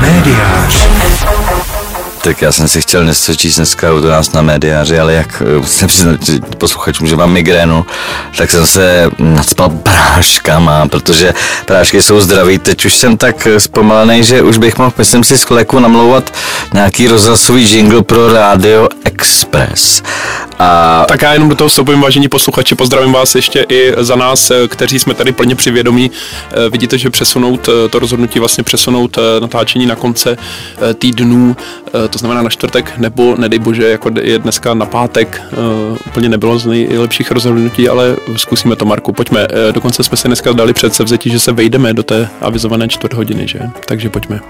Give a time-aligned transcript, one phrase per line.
[0.00, 0.88] Médiář.
[2.22, 5.58] Tak já jsem si chtěl něco číst dneska u nás na médiáři, ale jak eh,
[5.58, 6.20] musím přiznat
[6.58, 7.86] posluchačům, že mám migrénu,
[8.36, 12.58] tak jsem se nadspal práškama, protože prášky jsou zdraví.
[12.58, 16.32] Teď už jsem tak eh, zpomalený, že už bych mohl, myslím si, z kleku namlouvat
[16.74, 20.02] nějaký rozhlasový jingle pro Radio Express.
[20.58, 21.04] A...
[21.08, 24.68] Tak já jenom do toho vstupím, vážení posluchači, pozdravím vás ještě i za nás, eh,
[24.68, 26.10] kteří jsme tady plně přivědomí.
[26.70, 30.36] Vidíte, že přesunout to rozhodnutí, vlastně přesunout natáčení na konce
[30.94, 31.56] týdnů,
[32.10, 35.42] to znamená na čtvrtek, nebo nedej bože, jako je dneska na pátek,
[36.06, 39.48] úplně nebylo z nejlepších rozhodnutí, ale zkusíme to, Marku, pojďme.
[39.72, 43.60] Dokonce jsme se dneska dali předsevzetí, že se vejdeme do té avizované čtvrt hodiny, že?
[43.86, 44.40] Takže pojďme.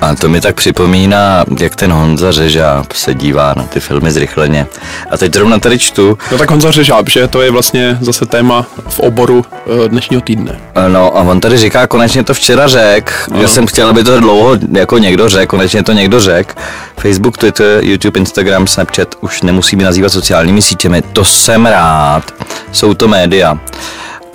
[0.00, 4.66] A to mi tak připomíná, jak ten Honza Řežáb se dívá na ty filmy zrychleně.
[5.10, 6.18] A teď zrovna tady čtu.
[6.32, 9.44] No tak Honza Řežáb, že to je vlastně zase téma v oboru
[9.84, 10.58] eh, dnešního týdne.
[10.88, 13.28] No a on tady říká, konečně to včera řek.
[13.40, 16.58] Já jsem chtěl, aby to dlouho jako někdo řekl, konečně to někdo řek.
[17.00, 21.02] Facebook, Twitter, YouTube, Instagram, Snapchat už nemusí být nazývat sociálními sítěmi.
[21.02, 22.34] To jsem rád.
[22.72, 23.58] Jsou to média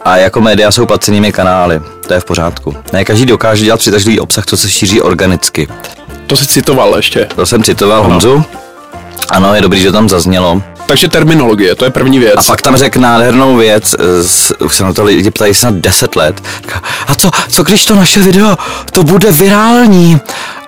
[0.05, 1.81] a jako média jsou placenými kanály.
[2.07, 2.75] To je v pořádku.
[2.93, 5.67] Ne každý dokáže dělat přitažlivý obsah, co se šíří organicky.
[6.27, 7.27] To si citoval ještě.
[7.35, 8.09] To jsem citoval ano.
[8.09, 8.45] Honzu.
[9.29, 10.61] Ano, je dobrý, že tam zaznělo.
[10.91, 12.33] Takže terminologie, to je první věc.
[12.37, 13.95] A pak tam řekl nádhernou věc,
[14.59, 16.43] už se na to lidi ptají snad 10 let.
[17.07, 18.57] A co, co když to naše video,
[18.91, 20.19] to bude virální?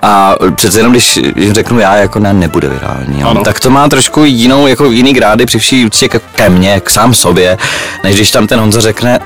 [0.02, 1.20] A přece jenom, když
[1.52, 5.46] řeknu já, jako ne, nebude virální, jo, tak to má trošku jinou, jako jiný grády
[5.46, 7.58] při vší úctě ke mně, k sám sobě,
[8.04, 9.20] než když tam ten Honza řekne,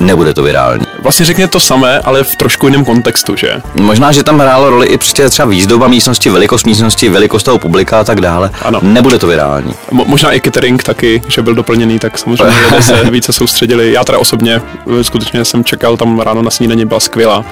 [0.00, 0.86] nebude to virální.
[1.02, 3.62] Vlastně řekně to samé, ale v trošku jiném kontextu, že?
[3.80, 8.00] Možná, že tam hrálo roli i prostě třeba výzdoba místnosti, velikost místnosti, velikost toho publika
[8.00, 8.50] a tak dále.
[8.62, 8.78] Ano.
[8.82, 9.74] Nebude to virální.
[9.92, 13.92] Mo- možná i catering taky, že byl doplněný, tak samozřejmě se více soustředili.
[13.92, 14.62] Já teda osobně
[15.00, 17.44] eh, skutečně jsem čekal tam ráno na snídaní, byla skvělá.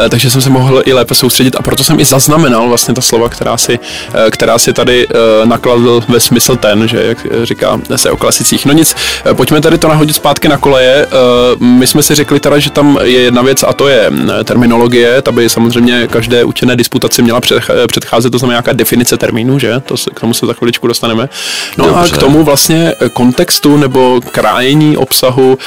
[0.00, 3.00] E, takže jsem se mohl i lépe soustředit a proto jsem i zaznamenal vlastně ta
[3.00, 3.78] slova, která si,
[4.26, 8.66] e, která si tady e, nakladl ve smysl ten, že jak říká se o klasicích.
[8.66, 8.96] No nic,
[9.32, 11.06] pojďme tady to nahodit zpátky na koleje.
[11.66, 14.10] My jsme si řekli teda, že tam je jedna věc a to je
[14.44, 17.40] terminologie, ta by samozřejmě každé učené disputaci měla
[17.86, 19.80] předcházet, to znamená nějaká definice termínu, že?
[19.80, 21.28] To se, k tomu se za chviličku dostaneme.
[21.78, 22.00] No Dobře.
[22.00, 25.58] a k tomu vlastně kontextu nebo krájení obsahu,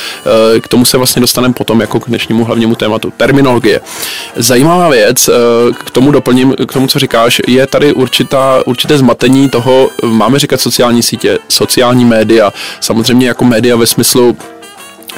[0.56, 3.14] eh, k tomu se vlastně dostaneme potom jako k dnešnímu hlavnímu tématu.
[3.18, 3.82] Terminologie.
[4.36, 5.34] Zajímavá věc, eh,
[5.86, 10.62] k tomu doplním, k tomu, co říkáš, je tady určitá, určité zmatení toho, máme říkat
[10.62, 14.38] sociální sítě, sociální média, samozřejmě jako média ve smyslu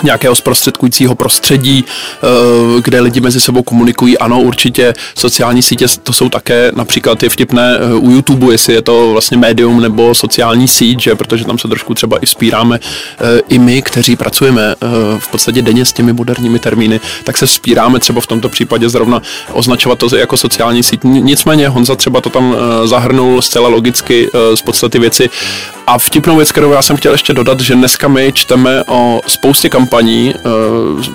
[0.04, 4.18] nějakého zprostředkujícího prostředí, eh, kde lidi mezi sebou komunikují.
[4.18, 8.82] Ano, určitě sociální sítě to jsou také například je vtipné eh, u YouTube, jestli je
[8.82, 11.16] to vlastně médium nebo sociální síť, že?
[11.16, 14.76] protože tam se trošku třeba i spíráme eh, i my, kteří pracujeme
[15.20, 19.22] v podstatě denně s těmi moderními termíny, tak se spíráme třeba v tomto případě zrovna
[19.54, 21.00] označovat to jako sociální síť.
[21.04, 25.30] Nicméně Honza třeba to tam zahrnul zcela logicky z podstaty věci.
[25.88, 29.70] A vtipnou věc, kterou já jsem chtěl ještě dodat, že dneska my čteme o spoustě
[29.70, 30.40] kampaní eh,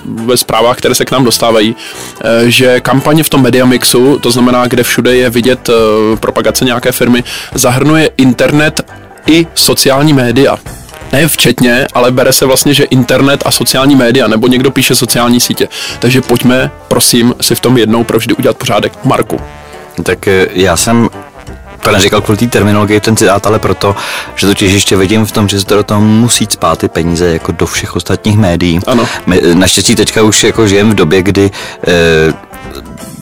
[0.05, 1.75] ve zprávách, které se k nám dostávají,
[2.21, 6.65] eh, že kampaně v tom media mixu, to znamená, kde všude je vidět eh, propagace
[6.65, 7.23] nějaké firmy,
[7.53, 8.81] zahrnuje internet
[9.25, 10.57] i sociální média
[11.11, 15.39] ne včetně, ale bere se vlastně, že internet a sociální média, nebo někdo píše sociální
[15.39, 15.67] sítě.
[15.99, 18.93] Takže pojďme, prosím, si v tom jednou provždy udělat pořádek.
[19.03, 19.39] Marku.
[20.03, 21.09] Tak já jsem
[21.87, 23.95] to neříkal kvůli té terminologii ten citát, ale proto,
[24.35, 27.33] že totiž ještě vidím v tom, že se to do toho musí spát ty peníze
[27.33, 28.79] jako do všech ostatních médií.
[28.87, 29.07] Ano.
[29.25, 31.51] My naštěstí teďka už jako žijeme v době, kdy
[31.87, 32.33] e,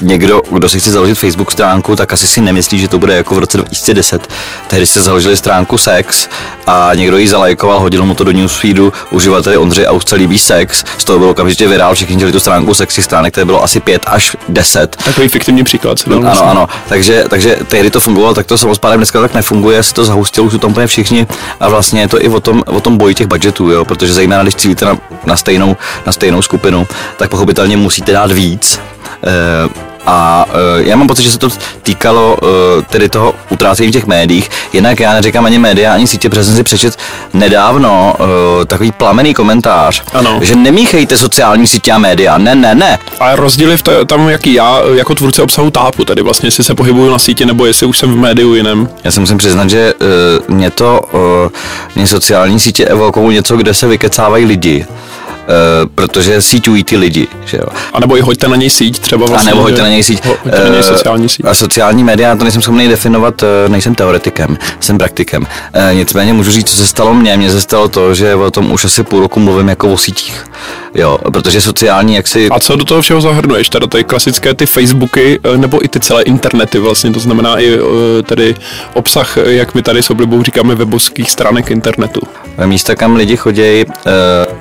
[0.01, 3.35] někdo, kdo si chce založit Facebook stránku, tak asi si nemyslí, že to bude jako
[3.35, 4.27] v roce 2010.
[4.67, 6.27] Tehdy jste založili stránku Sex
[6.67, 10.39] a někdo ji zalajkoval, hodil mu to do newsfeedu, uživateli Ondřej a už se líbí
[10.39, 10.83] sex.
[10.97, 13.79] Z toho bylo okamžitě virál, všichni chtěli tu stránku sex, těch stránek, které bylo asi
[13.79, 14.95] 5 až 10.
[15.05, 15.97] Takový fiktivní příklad.
[16.07, 16.69] No, ano, ano.
[16.89, 20.53] Takže, takže tehdy to fungovalo, tak to samozpádem dneska tak nefunguje, se to zahustilo, už
[20.53, 21.27] jsou tam úplně všichni
[21.59, 23.85] a vlastně je to i o tom, o tom boji těch budgetů, jo?
[23.85, 26.87] protože zejména když cílíte na, na, stejnou, na stejnou skupinu,
[27.17, 28.79] tak pochopitelně musíte dát víc.
[29.25, 31.49] E, a uh, já mám pocit, že se to
[31.83, 32.47] týkalo uh,
[32.89, 34.49] tedy toho utrácení v těch médiích.
[34.73, 36.97] Jinak já neříkám ani média, ani sítě, protože jsem si přečet
[37.33, 38.25] nedávno uh,
[38.65, 40.39] takový plamený komentář, ano.
[40.41, 42.37] že nemíchejte sociální sítě a média.
[42.37, 42.99] Ne, ne, ne.
[43.19, 46.75] A rozdíly v t- tam, jaký já jako tvůrce obsahu tápu, tedy vlastně, jestli se
[46.75, 48.89] pohybuju na síti nebo jestli už jsem v médiu jiném.
[49.03, 49.93] Já si musím přiznat, že
[50.49, 51.19] uh, mě to, uh,
[51.95, 54.85] mě sociální sítě evokují něco, kde se vykecávají lidi.
[55.45, 57.27] Uh, protože síťují ty lidi.
[57.45, 57.65] Že jo.
[57.93, 59.51] A nebo i hoďte na něj síť třeba vlastně.
[59.51, 60.25] A nebo hoďte na něj síť.
[60.25, 61.45] Hoďte na něj sociální síť.
[61.45, 65.41] A sociální média, to nejsem schopný definovat, uh, nejsem teoretikem, jsem praktikem.
[65.41, 67.37] Uh, nicméně můžu říct, co se stalo mně.
[67.37, 70.45] Mně se stalo to, že o tom už asi půl roku mluvím jako o sítích.
[70.95, 72.49] Jo, protože sociální, jak si...
[72.49, 73.69] A co do toho všeho zahrnuješ?
[73.69, 77.73] Teda ty klasické ty Facebooky, eh, nebo i ty celé internety vlastně, to znamená i
[77.73, 78.55] eh, tedy
[78.93, 82.21] obsah, jak my tady s oblibou říkáme, webovských stránek internetu.
[82.65, 83.85] Místa, kam lidi chodí...
[83.85, 84.11] Uh,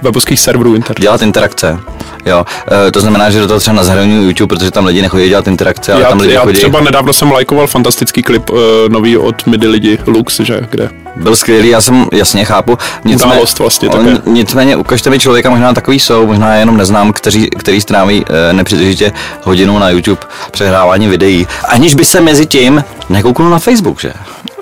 [0.02, 1.02] webovských serverů internetu.
[1.02, 1.78] Dělat interakce.
[2.26, 2.38] Jo,
[2.70, 5.92] uh, to znamená, že do toho třeba nazhrnuju YouTube, protože tam lidi nechodí dělat interakce,
[5.92, 6.56] ale já, tam lidi já chodí...
[6.56, 8.58] třeba nedávno jsem lajkoval fantastický klip uh,
[8.88, 12.78] nový od Midi lidi Lux, že kde byl skvělý, já jsem jasně chápu.
[13.04, 14.16] Nicméně, Událost vlastně také.
[14.26, 19.12] Nicméně ukažte mi člověka, možná takový jsou, možná jenom neznám, kteří, který stráví e, nepřetržitě
[19.42, 24.12] hodinu na YouTube přehrávání videí, aniž by se mezi tím nekouknul na Facebook, že?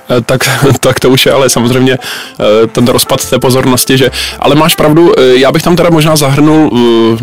[0.08, 0.40] Eh, tak,
[0.81, 5.12] tak to už je ale samozřejmě eh, ten rozpad té pozornosti, že, ale máš pravdu,
[5.19, 6.70] eh, já bych tam teda možná zahrnul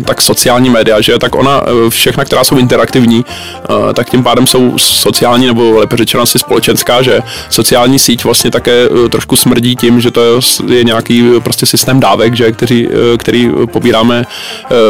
[0.04, 3.24] tak sociální média, že tak ona všechna, která jsou interaktivní,
[3.94, 8.88] tak tím pádem jsou sociální nebo lépe řečeno asi společenská, že sociální síť vlastně také
[9.10, 14.24] trošku smrdí tím, že to je nějaký prostě systém dávek, že, který, který pobíráme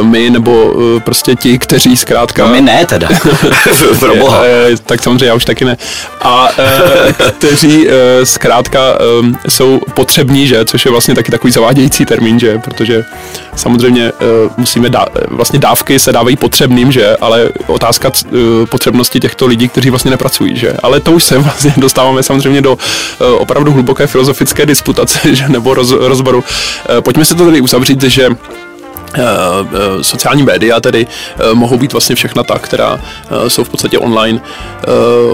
[0.03, 2.47] my nebo prostě ti, kteří zkrátka...
[2.47, 3.09] No my ne teda,
[3.99, 4.43] pro boha.
[4.87, 5.77] tak samozřejmě já už taky ne.
[6.23, 6.49] A
[7.39, 7.93] kteří uh,
[8.25, 8.81] zkrátka
[9.21, 13.05] um, jsou potřební, že, což je vlastně taky takový zavádějící termín, že, protože
[13.57, 19.47] samozřejmě uh, musíme dá, vlastně dávky se dávají potřebným, že, ale otázka uh, potřebnosti těchto
[19.47, 22.79] lidí, kteří vlastně nepracují, že, ale to už se vlastně dostáváme samozřejmě do
[23.39, 26.45] opravdu hluboké filozofické disputace, že, nebo roz, rozboru.
[27.01, 28.29] Pojďme se to tedy uzavřít, že
[30.03, 31.07] sociální média tedy
[31.55, 33.01] mohou být vlastně všechna ta, která
[33.49, 34.41] jsou v podstatě online.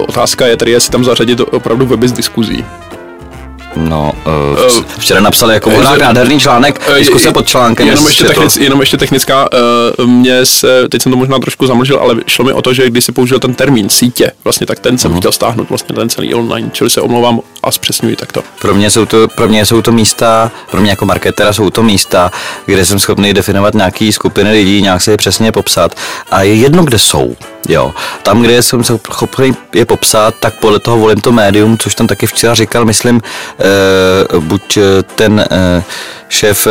[0.06, 2.64] Otázka je tedy, jestli tam zařadit opravdu weby z diskuzí.
[3.76, 4.12] No,
[4.76, 7.88] uh, včera napsali jako uh, nádherný článek, diskuse pod článkem.
[7.88, 8.62] Jenom ještě, technic, to...
[8.62, 9.48] jenom ještě technická,
[9.98, 12.90] uh, mě se, teď jsem to možná trošku zamlžil, ale šlo mi o to, že
[12.90, 15.18] když si použil ten termín sítě, vlastně tak ten jsem uh-huh.
[15.18, 18.42] chtěl stáhnout vlastně ten celý online, čili se omlouvám a zpřesňuji takto.
[18.60, 21.82] Pro mě jsou to, pro mě jsou to místa, pro mě jako marketera jsou to
[21.82, 22.30] místa,
[22.66, 25.96] kde jsem schopný definovat nějaký skupiny lidí, nějak se je přesně popsat
[26.30, 27.36] a je jedno, kde jsou.
[27.68, 32.06] Jo, tam, kde jsem schopný je popsat, tak podle toho volím to médium, což tam
[32.06, 33.22] taky včera říkal, myslím,
[33.58, 34.78] eh, buď
[35.14, 35.82] ten eh,
[36.28, 36.70] šéf eh,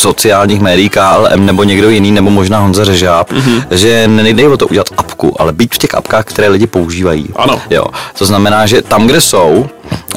[0.00, 3.64] sociálních médií KLM nebo někdo jiný, nebo možná Honza Řežáb, mm-hmm.
[3.70, 7.28] že nejde o to udělat apku, ale být v těch apkách, které lidi používají.
[7.36, 7.60] Ano.
[7.70, 7.84] Jo.
[8.18, 9.66] To znamená, že tam, kde jsou,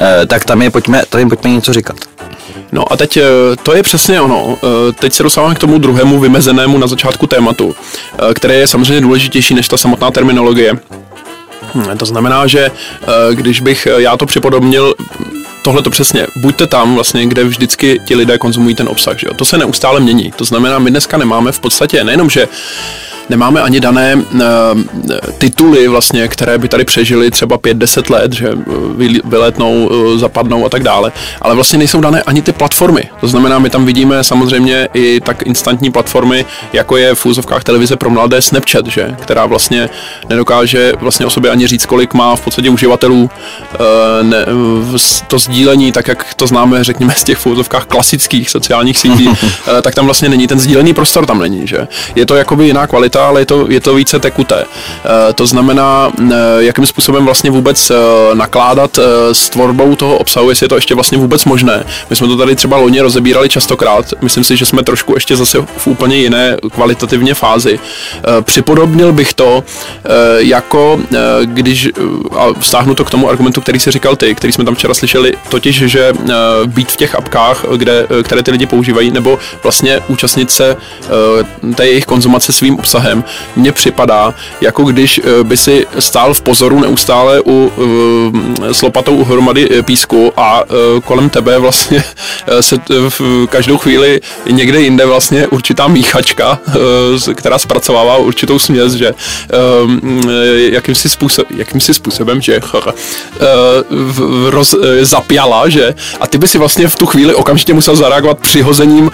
[0.00, 1.96] eh, tak tam je pojďme, tam je pojďme něco říkat.
[2.72, 3.22] No a teď eh,
[3.62, 4.56] to je přesně ono.
[4.56, 7.74] Eh, teď se dostáváme k tomu druhému vymezenému na začátku tématu,
[8.34, 10.74] které je samozřejmě důležitější než ta samotná terminologie.
[11.74, 12.70] Hm, to znamená, že
[13.32, 14.94] když bych já to připodobnil
[15.70, 19.34] tohle to přesně, buďte tam vlastně, kde vždycky ti lidé konzumují ten obsah, že jo?
[19.34, 20.32] To se neustále mění.
[20.36, 22.48] To znamená, my dneska nemáme v podstatě nejenom, že
[23.30, 24.40] nemáme ani dané uh,
[25.38, 30.68] tituly vlastně, které by tady přežily třeba 5-10 let, že eh, vyletnou, uh, zapadnou a
[30.68, 31.12] tak dále,
[31.42, 33.10] ale vlastně nejsou dané ani ty platformy.
[33.20, 37.96] To znamená, my tam vidíme samozřejmě i tak instantní platformy, jako je v úzovkách televize
[37.96, 39.16] pro mladé Snapchat, že?
[39.22, 39.90] která vlastně
[40.28, 43.22] nedokáže vlastně o sobě ani říct, kolik má v podstatě uživatelů.
[43.22, 44.46] Uh, ne,
[45.28, 49.36] to sdílení, tak jak to známe, řekněme, z těch v úzovkách klasických sociálních sítí, uh,
[49.82, 51.66] tak tam vlastně není ten sdílený prostor, tam není.
[51.66, 51.88] Že?
[52.14, 54.64] Je to jakoby jiná kvalita ale je to, je to více tekuté.
[54.64, 57.94] Eh, to znamená, eh, jakým způsobem vlastně vůbec eh,
[58.34, 58.98] nakládat
[59.32, 61.84] s tvorbou toho obsahu, jestli je to ještě vlastně vůbec možné.
[62.10, 65.58] My jsme to tady třeba loni rozebírali častokrát, myslím si, že jsme trošku ještě zase
[65.76, 67.78] v úplně jiné kvalitativně fázi.
[68.40, 69.64] Připodobnil bych to
[70.38, 71.00] jako,
[71.44, 71.88] když,
[72.38, 75.32] a vztáhnu to k tomu argumentu, který si říkal ty, který jsme tam včera slyšeli,
[75.48, 76.12] totiž, že
[76.66, 80.76] být v těch apkách, kde, které ty lidi používají, nebo vlastně účastnit se
[81.74, 83.24] té jejich konzumace svým obsahem,
[83.56, 87.72] mně připadá, jako když eh, by si stál v pozoru neustále u,
[88.72, 90.64] s lopatou u hromady eh, písku a
[91.04, 92.04] kolem tebe vlastně
[92.60, 92.76] se
[93.08, 94.20] v každou chvíli
[94.50, 96.58] někde jinde vlastně určitá míchačka,
[97.34, 99.14] která zpracovává určitou směs, že
[100.56, 102.60] jakýmsi, způsob, jakýmsi způsobem, že
[104.48, 104.74] roz,
[105.30, 109.10] zapjala, že a ty by si vlastně v tu chvíli okamžitě musel zareagovat přihozením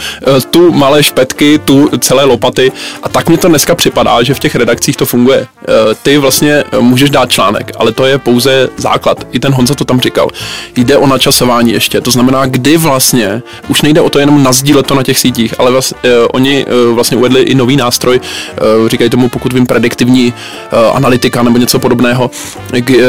[0.51, 4.55] tu malé špetky, tu celé lopaty a tak mě to dneska připadá, že v těch
[4.55, 5.47] redakcích to funguje.
[5.69, 9.27] Eh, ty vlastně můžeš dát článek, ale to je pouze základ.
[9.33, 10.29] I ten Honza to tam říkal.
[10.77, 12.01] Jde o načasování ještě.
[12.01, 15.71] To znamená, kdy vlastně, už nejde o to jenom nazdílet to na těch sítích, ale
[15.71, 20.33] vlastně, eh, oni eh, vlastně uvedli i nový nástroj, eh, říkají tomu, pokud vím, prediktivní
[20.33, 22.31] eh, analytika nebo něco podobného,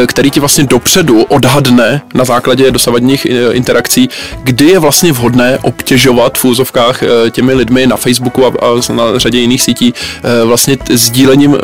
[0.08, 4.10] který ti vlastně dopředu odhadne na základě dosavadních eh, interakcí,
[4.44, 9.20] kdy je vlastně vhodné obtěžovat v úzovkách eh, těmi lidmi na Facebooku a, a na
[9.20, 11.58] řadě jiných sítí eh, vlastně sdílením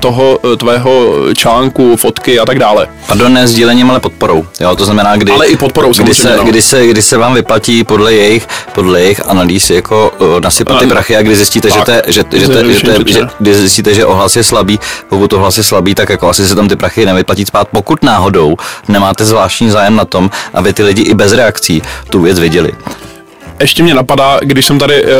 [0.00, 2.88] toho tvého článku, fotky a tak dále.
[3.06, 4.46] Pardon, ne sdílením, ale podporou.
[4.60, 6.44] Jo, to znamená, kdy, ale i podporou kdy se, no.
[6.44, 11.16] kdy, se, kdy se vám vyplatí podle jejich, podle jejich analýz jako nasypat ty prachy
[11.16, 12.48] a kdy zjistíte, tak, že, te, že, že, te, že,
[12.80, 16.46] te, že, kdy zjistíte, že ohlas je slabý, pokud ohlas je slabý, tak jako asi
[16.46, 18.56] se tam ty prachy nevyplatí spát, pokud náhodou
[18.88, 22.72] nemáte zvláštní zájem na tom, aby ty lidi i bez reakcí tu věc viděli
[23.60, 25.10] ještě mě napadá, když jsem tady uh,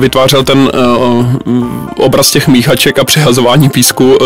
[0.00, 1.26] vytvářel ten uh,
[1.96, 4.18] obraz těch míchaček a přihazování písku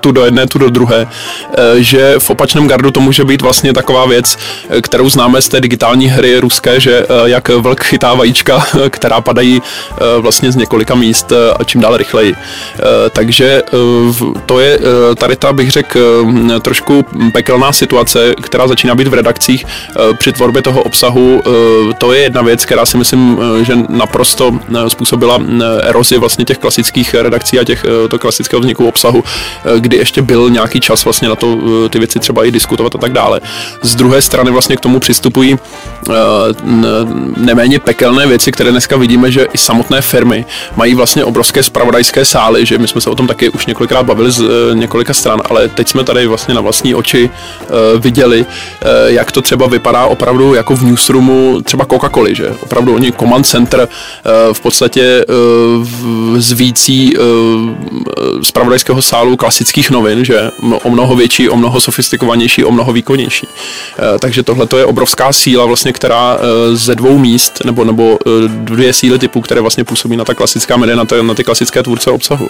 [0.00, 3.72] tu do jedné, tu do druhé, uh, že v opačném gardu to může být vlastně
[3.72, 4.36] taková věc,
[4.80, 9.62] kterou známe z té digitální hry ruské, že jak vlk chytá vajíčka, která padají
[10.18, 12.34] vlastně z několika míst a čím dál rychleji.
[13.10, 13.62] Takže
[14.46, 14.78] to je
[15.18, 16.26] tady ta, bych řekl,
[16.62, 19.66] trošku pekelná situace, která začíná být v redakcích
[20.18, 21.42] při tvorbě toho obsahu.
[21.98, 26.44] To je jedna věc, která si myslím, eh, že naprosto eh, způsobila eh, erozi vlastně
[26.44, 29.24] těch klasických redakcí a těch, to klasického vzniku obsahu,
[29.78, 33.12] kdy ještě byl nějaký čas vlastně na to ty věci třeba i diskutovat a tak
[33.12, 33.40] dále.
[33.82, 35.58] Z druhé strany vlastně k tomu přistupují
[37.36, 40.44] neméně pekelné věci, které dneska vidíme, že i samotné firmy
[40.76, 44.30] mají vlastně obrovské spravodajské sály, že my jsme se o tom taky už několikrát bavili
[44.30, 44.44] z
[44.74, 47.30] několika stran, ale teď jsme tady vlastně na vlastní oči
[47.98, 48.46] viděli,
[49.06, 53.46] jak to třeba vypadá opravdu jako v newsroomu třeba Coca-Coly, že opravdu opravdu oni command
[53.46, 60.50] center eh, v podstatě eh, z vící eh, sálu klasických novin, že
[60.82, 63.46] o mnoho větší, o mnoho sofistikovanější, o mnoho výkonnější.
[64.20, 66.38] Takže tohle je obrovská síla, vlastně, která
[66.72, 68.18] ze dvou míst, nebo, nebo
[68.48, 72.10] dvě síly typu, které vlastně působí na ta klasická média, na, na ty klasické tvůrce
[72.10, 72.48] obsahu.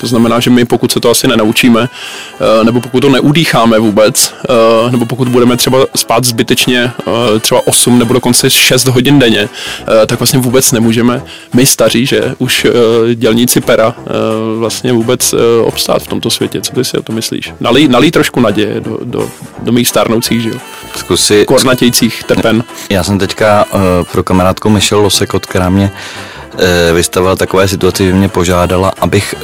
[0.00, 1.88] To znamená, že my pokud se to asi nenaučíme,
[2.62, 4.34] nebo pokud to neudýcháme vůbec,
[4.90, 6.92] nebo pokud budeme třeba spát zbytečně
[7.40, 9.48] třeba 8 nebo dokonce 6 hodin denně,
[10.06, 11.22] tak vlastně vůbec nemůžeme
[11.54, 14.10] my staří, že už eh, dělníci pera eh,
[14.58, 15.34] vlastně vůbec
[15.64, 16.60] obstát v tomto světě.
[16.60, 17.52] Co ty si o to myslíš?
[17.60, 19.30] Nalí, nalí trošku naděje do, do,
[19.62, 20.60] do mých stárnoucích žil.
[20.96, 21.44] Zkusy...
[21.44, 22.64] Kornatějících trpen.
[22.90, 23.64] Já jsem teďka
[24.12, 25.90] pro kamarádku Michelle Losekot, která mě
[26.94, 29.34] vystavila takové situaci, že mě požádala, abych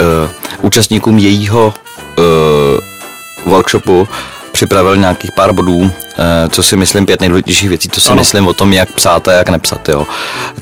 [0.62, 1.74] účastníkům jejího
[2.18, 4.08] uh, workshopu
[4.56, 8.16] připravil nějakých pár bodů, eh, co si myslím pět nejdůležitějších věcí, co si ano.
[8.16, 10.06] myslím o tom, jak psát a jak nepsat, jo,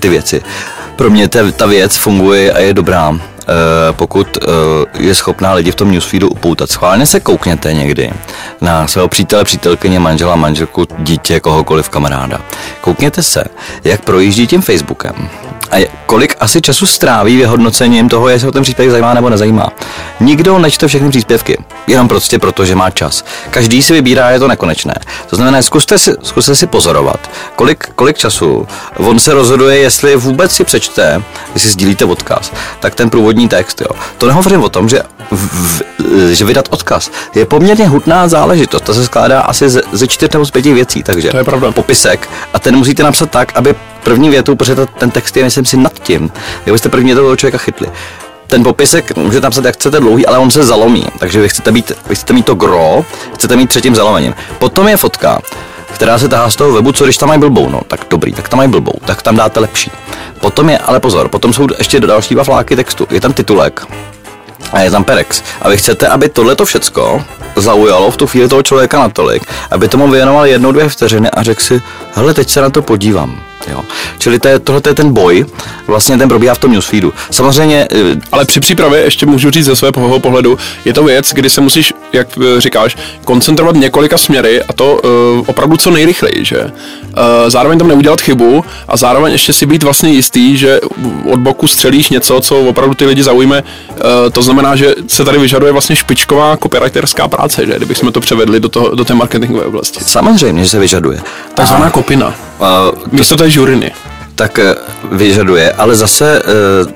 [0.01, 0.43] ty věci.
[0.97, 3.53] Pro mě ta, ta věc funguje a je dobrá, eh,
[3.93, 4.47] pokud eh,
[4.99, 6.71] je schopná lidi v tom newsfeedu upoutat.
[6.71, 8.13] Schválně se koukněte někdy
[8.61, 12.41] na svého přítele, přítelkyně, manžela, manželku, dítě, kohokoliv, kamaráda.
[12.81, 13.45] Koukněte se,
[13.85, 15.31] jak projíždí tím Facebookem
[15.75, 19.69] a kolik asi času stráví vyhodnocením toho, jestli ho ten příspěvek zajímá nebo nezajímá.
[20.21, 23.25] Nikdo nečte všechny příspěvky, jenom prostě proto, že má čas.
[23.50, 24.95] Každý si vybírá, je to nekonečné.
[25.31, 28.66] To znamená, zkuste si, zkuste si pozorovat, kolik, kolik času
[28.97, 31.23] on se rozhoduje, jestli vůbec si přečte,
[31.57, 33.81] si sdílíte odkaz, tak ten průvodní text.
[33.81, 33.97] Jo.
[34.19, 35.83] To nehovořím o tom, že, v,
[36.33, 38.85] že vydat odkaz je poměrně hutná záležitost.
[38.85, 41.73] To se skládá asi ze, ze čtyř nebo z pěti věcí, takže to je pravda.
[41.73, 45.76] popisek a ten musíte napsat tak, aby první větu, protože ten text je, myslím si,
[45.76, 46.30] nad tím,
[46.66, 47.88] byste první větu toho člověka chytli
[48.47, 51.06] ten popisek můžete napsat, jak chcete dlouhý, ale on se zalomí.
[51.18, 53.04] Takže vy chcete, být, vy chcete mít to gro,
[53.35, 54.35] chcete mít třetím zalomením.
[54.59, 55.38] Potom je fotka,
[55.94, 58.49] která se tahá z toho webu, co když tam mají blbou, no tak dobrý, tak
[58.49, 59.90] tam mají blbou, tak tam dáte lepší.
[60.40, 63.06] Potom je, ale pozor, potom jsou ještě další dva fláky textu.
[63.11, 63.87] Je tam titulek
[64.73, 65.42] a je tam perex.
[65.62, 67.25] A vy chcete, aby tohleto všecko
[67.56, 71.62] zaujalo v tu chvíli toho člověka natolik, aby tomu věnoval jednou, dvě vteřiny a řekl
[71.62, 71.83] si,
[72.14, 73.40] hele, teď se na to podívám.
[73.71, 73.85] Jo.
[74.18, 75.47] Čili to je, tohle je ten boj,
[75.87, 77.12] vlastně ten probíhá v tom newsfeedu.
[77.30, 77.88] Samozřejmě...
[77.92, 81.61] Eh, Ale při přípravě ještě můžu říct ze svého pohledu, je to věc, kdy se
[81.61, 86.64] musíš, jak eh, říkáš, koncentrovat několika směry a to uh, opravdu co nejrychleji, že?
[86.64, 86.71] Uh,
[87.49, 90.80] zároveň tam neudělat chybu a zároveň ještě si být vlastně jistý, že
[91.33, 93.62] od boku střelíš něco, co opravdu ty lidi zaujme.
[93.62, 93.97] Uh,
[94.33, 97.76] to znamená, že se tady vyžaduje vlastně špičková copywriterská práce, že?
[97.76, 100.04] Kdybychom to převedli do, toho, do té marketingové oblasti.
[100.04, 101.21] Samozřejmě, že se vyžaduje.
[101.54, 102.35] Takzvaná kopina.
[103.12, 103.92] Místo té žuriny.
[104.35, 104.75] tak eh,
[105.12, 106.90] vyžaduje, ale zase uh,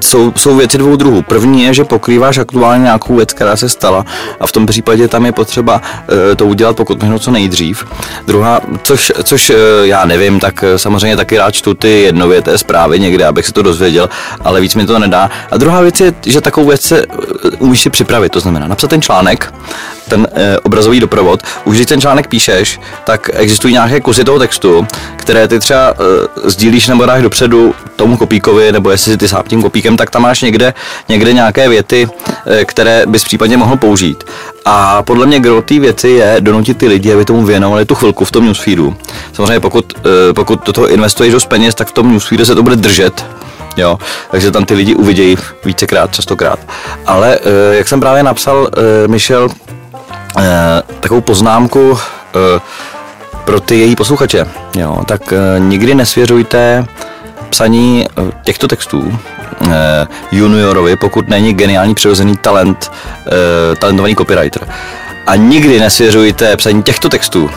[0.00, 1.22] jsou, jsou věci dvou druhů.
[1.22, 4.04] První je, že pokrýváš aktuálně nějakou věc, která se stala
[4.40, 7.84] a v tom případě tam je potřeba uh, to udělat pokud možno co nejdřív.
[8.26, 13.26] Druhá, což, což uh, já nevím, tak samozřejmě taky rád čtu ty jednověté zprávy někde,
[13.26, 14.08] abych se to dozvěděl,
[14.40, 15.30] ale víc mi to nedá.
[15.50, 17.04] A druhá věc je, že takovou věc se
[17.58, 19.54] umíš si připravit, to znamená napsat ten článek,
[20.08, 21.42] ten e, obrazový doprovod.
[21.64, 26.50] Už když ten článek píšeš, tak existují nějaké kusy toho textu, které ty třeba e,
[26.50, 30.42] sdílíš nebo dáš dopředu tomu kopíkovi, nebo jestli ty sám tím kopíkem, tak tam máš
[30.42, 30.74] někde,
[31.08, 32.08] někde nějaké věty,
[32.46, 34.24] e, které bys případně mohl použít.
[34.64, 38.24] A podle mě gro té věci je donutit ty lidi, aby tomu věnovali tu chvilku
[38.24, 38.96] v tom newsfeedu.
[39.32, 39.92] Samozřejmě pokud,
[40.30, 43.24] e, pokud do toho investuješ dost peněz, tak v tom newsfeedu se to bude držet
[43.78, 43.98] jo,
[44.30, 46.58] takže tam ty lidi uvidějí vícekrát, častokrát.
[47.06, 48.68] Ale eh, jak jsem právě napsal,
[49.04, 49.48] eh, Michel,
[50.38, 51.98] eh, takovou poznámku
[53.44, 54.46] pro ty její posluchače,
[54.76, 56.86] jo, tak nikdy nesvěřujte
[57.50, 58.06] psaní
[58.42, 59.18] těchto textů
[60.32, 62.90] juniorovi, pokud není geniální přirozený talent,
[63.78, 64.68] talentovaný copywriter.
[65.26, 67.50] A nikdy nesvěřujte psaní těchto textů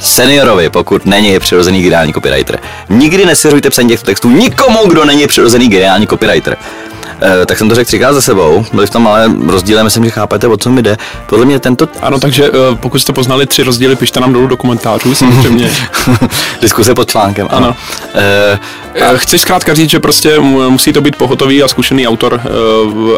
[0.00, 2.58] seniorovi, pokud není přirozený geniální copywriter.
[2.88, 6.56] Nikdy nesvěřujte psaní těchto textů nikomu, kdo není přirozený geniální copywriter.
[7.22, 10.10] E, tak jsem to řekl třikrát za sebou, byli v tom ale rozdíle, myslím, že
[10.10, 10.96] chápete, o co mi jde.
[11.26, 11.88] Podle mě tento...
[12.00, 15.70] Ano, takže e, pokud jste poznali tři rozdíly, pište nám dolů do komentářů, samozřejmě.
[16.60, 17.66] Diskuse pod článkem, ano.
[17.66, 17.76] ano.
[18.14, 18.58] E,
[19.02, 19.16] a...
[19.16, 22.40] Chci zkrátka říct, že prostě musí to být pohotový a zkušený autor,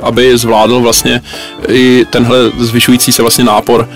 [0.02, 1.22] aby zvládl vlastně
[1.68, 3.88] i tenhle zvyšující se vlastně nápor.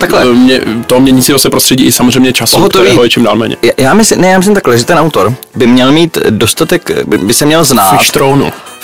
[0.00, 0.24] Takhle.
[0.24, 2.84] Mě, to měnící se prostředí i samozřejmě času, pohotový.
[2.84, 3.56] kterého je čím dál méně.
[3.62, 7.18] Já, já myslím, ne, já myslím takhle, že ten autor by měl mít dostatek, by,
[7.18, 8.00] by se měl znát.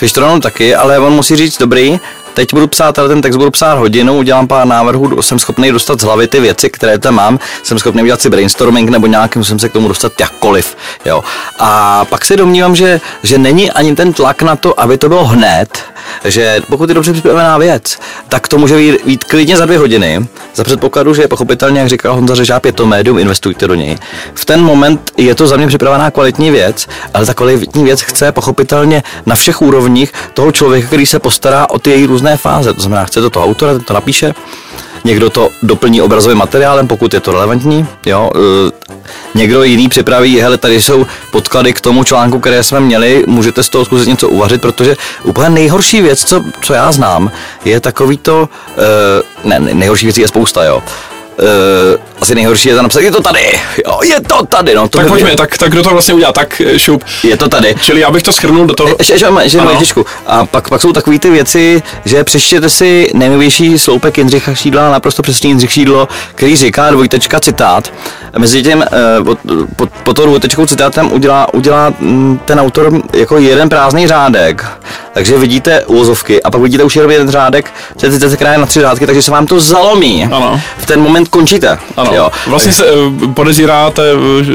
[0.01, 1.99] Fištronu taky, ale on musí říct, dobrý,
[2.33, 6.01] teď budu psát, ale ten text budu psát hodinu, udělám pár návrhů, jsem schopný dostat
[6.01, 9.59] z hlavy ty věci, které tam mám, jsem schopný udělat si brainstorming nebo nějakým jsem
[9.59, 10.77] se k tomu dostat jakkoliv.
[11.05, 11.23] Jo.
[11.59, 15.25] A pak se domnívám, že, že není ani ten tlak na to, aby to bylo
[15.25, 15.83] hned,
[16.25, 20.25] že pokud je dobře připravená věc, tak to může být, být klidně za dvě hodiny,
[20.55, 23.97] za předpokladu, že je pochopitelně, jak říkal Honza Řežáb, je to médium, investujte do něj.
[24.33, 28.31] V ten moment je to za mě připravená kvalitní věc, ale ta kvalitní věc chce
[28.31, 32.73] pochopitelně na všech úrovních toho člověka, který se postará o ty její různé fáze.
[32.73, 34.33] To znamená, chce to toho autora, ten to napíše,
[35.03, 38.71] někdo to doplní obrazovým materiálem, pokud je to relevantní, jo, e,
[39.35, 43.69] někdo jiný připraví, hele, tady jsou podklady k tomu článku, které jsme měli, můžete z
[43.69, 47.31] toho zkusit něco uvařit, protože úplně nejhorší věc, co, co já znám,
[47.65, 50.83] je takový to, e, ne, nejhorší věcí je spousta, jo,
[51.39, 54.89] uh, asi nejhorší je to napsat, je to tady, jo, je to tady, no.
[54.89, 57.03] To tak pojďme, tak, tak kdo to vlastně udělá, tak eh, šup.
[57.23, 57.75] Je to tady.
[57.81, 58.95] Čili já bych to schrnul do toho.
[58.99, 63.79] Ještě, ještě, ještě ještě A pak, pak jsou takové ty věci, že přečtěte si nejnovější
[63.79, 67.93] sloupek Jindřicha Šídla, naprosto přesně Jindřich Šídlo, který říká dvojtečka citát.
[68.37, 68.77] Mezi tím
[69.19, 69.39] uh, pod,
[69.75, 74.65] pod, pod to dvojtečkou citátem udělá, udělá mm, ten autor jako jeden prázdný řádek.
[75.13, 78.81] Takže vidíte úvozovky a pak vidíte už jenom jeden řádek, citace, která je na tři
[78.81, 80.23] řádky, takže se vám to zalomí.
[80.23, 80.61] Ano.
[80.77, 81.77] V ten moment končíte.
[81.97, 82.11] Ano.
[82.15, 82.31] Jo.
[82.47, 84.03] Vlastně se eh, podezíráte,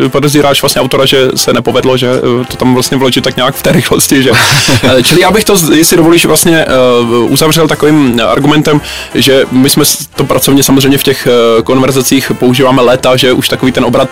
[0.04, 3.54] eh, podezíráš vlastně autora, že se nepovedlo, že eh, to tam vlastně vložit tak nějak
[3.54, 4.30] v té rychlosti, že.
[5.04, 6.66] Čili já bych to, jestli dovolíš, vlastně
[7.28, 8.80] uzavřel takovým argumentem,
[9.14, 11.28] že my jsme to pracovně samozřejmě v těch
[11.64, 14.08] konverzacích používáme léta, že už takový ten obrat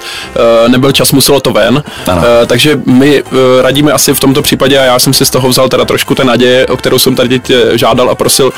[0.69, 1.83] nebyl čas, muselo to ven.
[2.07, 2.23] Ano.
[2.47, 3.23] Takže my
[3.63, 6.27] radíme asi v tomto případě, a já jsem si z toho vzal teda trošku ten
[6.27, 7.41] naděje, o kterou jsem tady
[7.75, 8.53] žádal a prosil.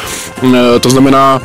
[0.80, 1.40] To znamená,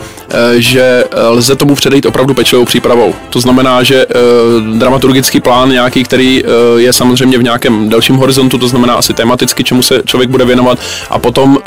[0.57, 3.13] že lze tomu předejít opravdu pečlivou přípravou.
[3.29, 6.49] To znamená, že uh, dramaturgický plán nějaký, který uh,
[6.81, 10.79] je samozřejmě v nějakém delším horizontu, to znamená asi tematicky, čemu se člověk bude věnovat
[11.09, 11.61] a potom uh,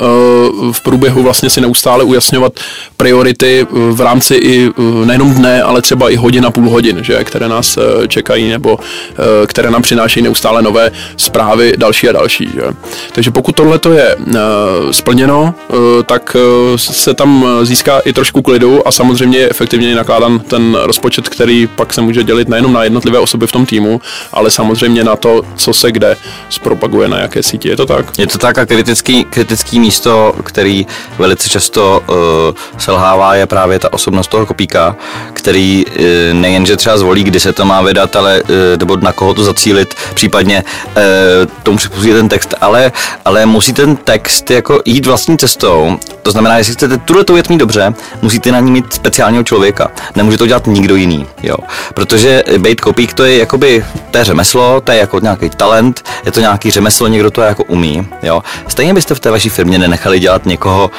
[0.71, 2.53] v průběhu vlastně si neustále ujasňovat
[2.97, 4.71] priority v rámci i
[5.05, 8.81] nejenom dne, ale třeba i hodin a půl hodin, že, které nás čekají nebo uh,
[9.47, 12.49] které nám přinášejí neustále nové zprávy další a další.
[12.53, 12.61] Že.
[13.13, 14.33] Takže pokud tohle to je uh,
[14.91, 20.39] splněno, uh, tak uh, se tam získá i trošku klidu a samozřejmě je efektivně nakládan
[20.39, 24.01] ten rozpočet, který pak se může dělit nejenom na jednotlivé osoby v tom týmu,
[24.33, 26.17] ale samozřejmě na to, co se kde
[26.49, 27.69] zpropaguje na jaké síti.
[27.69, 28.05] Je to tak?
[28.17, 32.15] Je to tak a kritický, kritický místo, který velice často uh,
[32.77, 34.95] selhává, je právě ta osobnost toho kopíka,
[35.33, 35.93] který uh,
[36.33, 38.49] nejenže třeba zvolí, kdy se to má vydat, ale uh,
[38.79, 41.01] nebo na koho to zacílit, případně uh,
[41.63, 42.91] tomu připustí ten text, ale,
[43.25, 45.99] ale musí ten text jako jít vlastní cestou.
[46.23, 49.91] To znamená, jestli chcete tuhle věc mít dobře, musíte na ní mít speciálního člověka.
[50.15, 51.55] Nemůže to dělat nikdo jiný, jo.
[51.93, 56.39] Protože být kopík to je jakoby, to řemeslo, to je jako nějaký talent, je to
[56.39, 58.43] nějaký řemeslo, někdo to jako umí, jo.
[58.67, 60.91] Stejně byste v té vaší firmě nenechali dělat někoho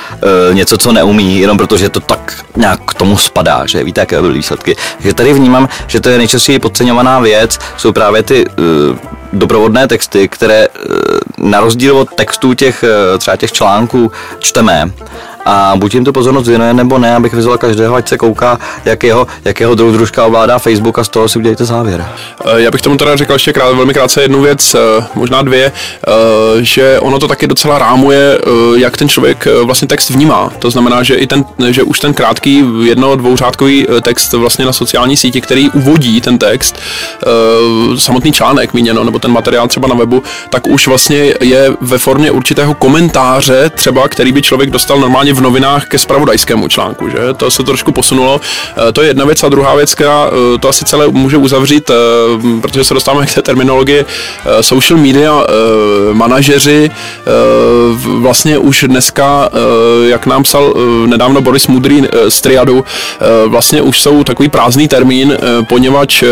[0.51, 4.21] e, něco, co neumí, jenom protože to tak nějak k tomu spadá, že víte, jaké
[4.21, 4.77] byly výsledky.
[4.97, 8.53] Takže tady vnímám, že to je nejčastěji podceňovaná věc, jsou právě ty e,
[9.33, 10.69] doprovodné texty, které e,
[11.39, 12.85] na rozdíl od textů těch
[13.19, 14.91] třeba těch článků čteme
[15.47, 19.27] a buď jim to pozornost věnuje nebo ne, abych vyzval každého, ať se kouká, jakého,
[19.45, 22.09] jakého druh družka ovládá Facebook a z toho si udělejte závěr.
[22.45, 25.73] Eh, já bych tomu teda řekl ještě krát, velmi krátce jednu věc, eh, možná dvě,
[25.73, 26.11] eh,
[26.61, 28.39] že ono to taky docela rámuje,
[28.77, 30.51] jak ten člověk vlastně text vnímá.
[30.59, 35.17] To znamená, že i ten, že už ten krátký jedno, dvouřádkový text vlastně na sociální
[35.17, 36.79] síti, který uvodí ten text,
[37.97, 42.31] samotný článek míněno, nebo ten materiál třeba na webu, tak už vlastně je ve formě
[42.31, 47.19] určitého komentáře, třeba který by člověk dostal normálně v novinách ke spravodajskému článku, že?
[47.37, 48.41] To se trošku posunulo.
[48.93, 51.91] To je jedna věc a druhá věc, která to asi celé může uzavřít,
[52.61, 54.05] protože se dostáváme k té terminologii
[54.61, 55.45] social media
[56.13, 56.91] manažeři
[58.19, 59.49] vlastně už dneska,
[60.07, 60.75] jak nám psal
[61.07, 62.85] nedávno Boris Mudrý z Triadu,
[63.47, 66.25] vlastně už jsou takový prázdný termín, poněvadž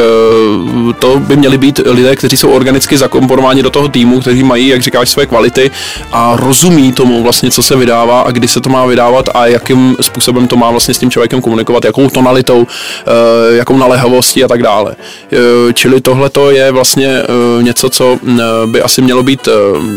[0.98, 4.82] to by měli být lidé, kteří jsou organicky zakomponováni do toho týmu, kteří mají, jak
[4.82, 5.70] říkáš, své kvality
[6.12, 9.96] a rozumí tomu vlastně, co se vydává a kdy se to má vydávat a jakým
[10.00, 14.62] způsobem to má vlastně s tím člověkem komunikovat, jakou tonalitou, eh, jakou naléhavostí a tak
[14.62, 14.94] dále.
[14.94, 18.18] Eh, čili tohle to je vlastně eh, něco, co
[18.66, 19.48] by asi mělo být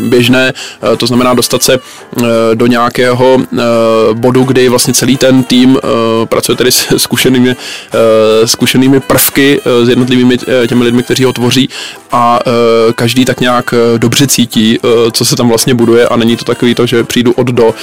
[0.08, 0.52] běžné,
[0.96, 1.78] to znamená dostat se
[2.54, 3.38] do nějakého
[4.12, 5.78] bodu, kdy vlastně celý ten tým
[6.24, 7.56] pracuje tedy s zkušenými,
[8.44, 11.68] zkušenými prvky s jednotlivými těmi lidmi, kteří ho tvoří
[12.12, 12.40] a
[12.94, 14.78] každý tak nějak dobře cítí,
[15.12, 17.74] co se tam vlastně buduje a není to takový to, že přijdu od do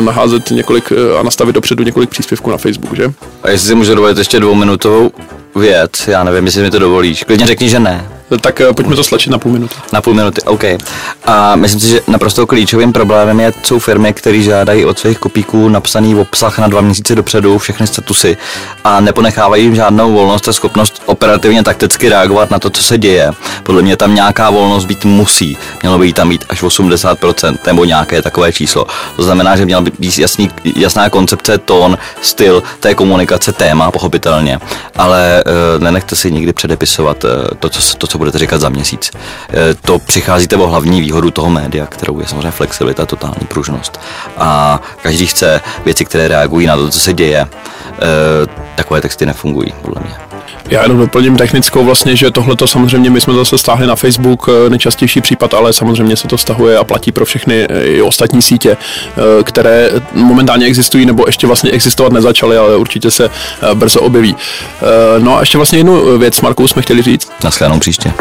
[0.00, 3.12] naházet několik a nastavit dopředu několik příspěvků na Facebook, že?
[3.42, 5.10] A jestli si můžu dovolit ještě dvouminutovou
[5.56, 7.24] věc, já nevím, jestli mi to dovolíš.
[7.24, 8.08] Klidně řekni, že ne.
[8.40, 9.74] Tak eh, pojďme to stlačit na půl minuty.
[9.92, 10.64] Na půl minuty, OK.
[11.24, 15.68] A myslím si, že naprosto klíčovým problémem je, jsou firmy, které žádají od svých kopíků
[15.68, 18.36] napsaný obsah na dva měsíce dopředu, všechny statusy
[18.84, 23.32] a neponechávají jim žádnou volnost a schopnost operativně takticky reagovat na to, co se děje.
[23.62, 25.58] Podle mě tam nějaká volnost být musí.
[25.82, 28.86] Mělo by tam být až 80% nebo nějaké takové číslo.
[29.16, 34.60] To znamená, že měla by být jasný, jasná koncepce, tón, styl té komunikace, téma, pochopitelně.
[34.96, 38.68] Ale e, nenechte si nikdy předepisovat e, to, co, to, co co budete říkat za
[38.68, 39.10] měsíc.
[39.50, 44.00] Eh, to přicházíte o hlavní výhodu toho média, kterou je samozřejmě flexibilita, totální pružnost.
[44.36, 47.46] A každý chce věci, které reagují na to, co se děje.
[47.92, 47.96] Eh,
[48.76, 50.25] takové texty nefungují, podle mě.
[50.68, 54.48] Já jenom doplním technickou vlastně, že tohle to samozřejmě my jsme zase stáhli na Facebook,
[54.48, 58.76] eh, nejčastější případ, ale samozřejmě se to stahuje a platí pro všechny i ostatní sítě,
[59.42, 63.30] které momentálně existují nebo ještě vlastně existovat nezačaly, ale určitě se
[63.74, 64.36] brzo objeví.
[65.18, 67.28] No a ještě vlastně jednu věc, Marku, jsme chtěli říct.
[67.44, 68.12] Naschledanou příště.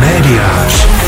[0.00, 1.07] Médiář.